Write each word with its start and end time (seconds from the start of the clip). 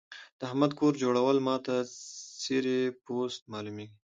د 0.39 0.41
احمد 0.49 0.71
کور 0.79 0.93
جوړول 1.03 1.37
ما 1.47 1.55
ته 1.65 1.75
څيرې 2.43 2.79
پوست 3.03 3.41
مالومېږي. 3.51 3.97